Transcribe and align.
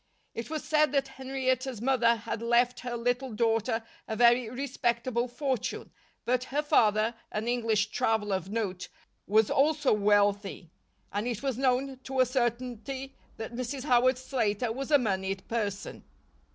It 0.33 0.49
was 0.49 0.63
said 0.63 0.93
that 0.93 1.09
Henrietta's 1.09 1.79
mother 1.79 2.15
had 2.15 2.41
left 2.41 2.79
her 2.79 2.97
little 2.97 3.33
daughter 3.33 3.83
a 4.07 4.15
very 4.15 4.49
respectable 4.49 5.27
fortune, 5.27 5.91
that 6.25 6.45
her 6.45 6.63
father, 6.63 7.13
an 7.31 7.47
English 7.47 7.91
traveler 7.91 8.35
of 8.35 8.49
note, 8.49 8.87
was 9.27 9.51
also 9.51 9.93
wealthy, 9.93 10.71
and 11.13 11.27
it 11.27 11.43
was 11.43 11.55
known 11.55 11.99
to 12.05 12.19
a 12.19 12.25
certainty 12.25 13.15
that 13.37 13.53
Mrs. 13.53 13.83
Howard 13.83 14.17
Slater 14.17 14.71
was 14.71 14.89
a 14.89 14.97
moneyed 14.97 15.47
person. 15.47 16.03